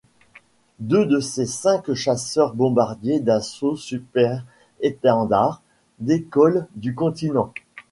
Deux 0.79 1.05
de 1.05 1.19
ses 1.19 1.45
cinq 1.45 1.93
chasseurs 1.93 2.55
bombardiers 2.55 3.19
Dassault 3.19 3.75
Super-Étendard 3.75 5.61
décollent 5.99 6.65
du 6.75 6.95
continent. 6.95 7.53